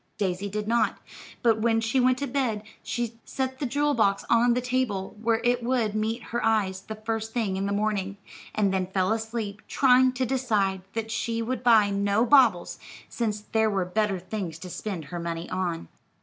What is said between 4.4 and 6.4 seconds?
the table where it would meet